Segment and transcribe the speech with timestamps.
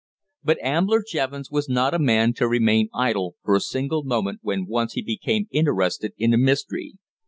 [0.43, 4.65] But Ambler Jevons was not a man to remain idle for a single moment when
[4.65, 6.93] once he became interested in a mystery.